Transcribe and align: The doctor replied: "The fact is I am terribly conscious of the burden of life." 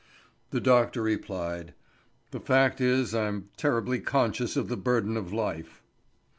The 0.49 0.59
doctor 0.59 1.03
replied: 1.03 1.75
"The 2.31 2.39
fact 2.39 2.81
is 2.81 3.13
I 3.13 3.27
am 3.27 3.49
terribly 3.55 3.99
conscious 3.99 4.57
of 4.57 4.67
the 4.67 4.75
burden 4.75 5.15
of 5.15 5.31
life." 5.31 5.83